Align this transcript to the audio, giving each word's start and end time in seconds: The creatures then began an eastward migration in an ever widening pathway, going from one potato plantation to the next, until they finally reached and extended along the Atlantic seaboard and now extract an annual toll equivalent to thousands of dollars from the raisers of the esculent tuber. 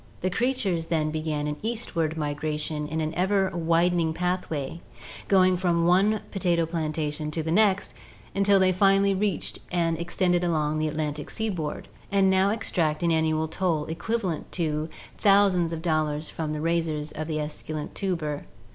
The 0.21 0.31
creatures 0.31 0.87
then 0.87 1.11
began 1.11 1.45
an 1.45 1.57
eastward 1.61 2.17
migration 2.17 2.87
in 2.87 3.01
an 3.01 3.13
ever 3.13 3.51
widening 3.55 4.15
pathway, 4.15 4.81
going 5.27 5.57
from 5.57 5.85
one 5.85 6.21
potato 6.31 6.65
plantation 6.65 7.29
to 7.29 7.43
the 7.43 7.51
next, 7.51 7.93
until 8.33 8.59
they 8.59 8.71
finally 8.71 9.13
reached 9.13 9.59
and 9.71 9.99
extended 9.99 10.43
along 10.43 10.79
the 10.79 10.87
Atlantic 10.87 11.29
seaboard 11.29 11.87
and 12.11 12.31
now 12.31 12.49
extract 12.49 13.03
an 13.03 13.11
annual 13.11 13.47
toll 13.47 13.85
equivalent 13.85 14.51
to 14.53 14.89
thousands 15.19 15.71
of 15.71 15.83
dollars 15.83 16.29
from 16.29 16.51
the 16.53 16.61
raisers 16.61 17.11
of 17.11 17.27
the 17.27 17.39
esculent 17.39 17.93
tuber. 17.93 18.45